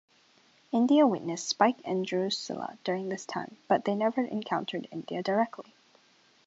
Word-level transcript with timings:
India 0.71 1.05
witnessed 1.05 1.47
Spike 1.47 1.79
and 1.85 2.03
Drusilla 2.07 2.75
during 2.83 3.09
this 3.09 3.23
time, 3.23 3.57
but 3.67 3.85
they 3.85 3.93
never 3.93 4.21
encountered 4.23 4.87
India 4.91 5.21
directly. 5.21 5.75